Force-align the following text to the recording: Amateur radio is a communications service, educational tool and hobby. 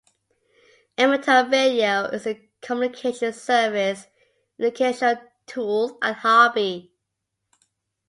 Amateur 0.97 1.47
radio 1.47 2.05
is 2.05 2.25
a 2.25 2.41
communications 2.61 3.39
service, 3.39 4.07
educational 4.59 5.17
tool 5.45 5.99
and 6.01 6.15
hobby. 6.15 6.91